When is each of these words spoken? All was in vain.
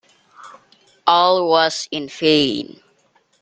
All 1.05 1.47
was 1.47 1.87
in 1.91 2.09
vain. 2.09 2.81